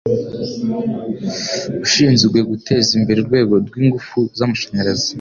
ushinzwe 1.85 2.39
guteza 2.49 2.89
imbere 2.97 3.17
urwego 3.19 3.53
rwingufu 3.67 4.17
z'amashanyarazi 4.37 5.09